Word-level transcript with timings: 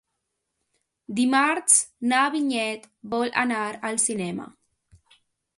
Dimarts 1.19 1.75
na 2.13 2.23
Vinyet 2.37 2.87
vol 3.15 3.37
anar 3.45 3.63
al 3.91 4.03
cinema. 4.09 4.49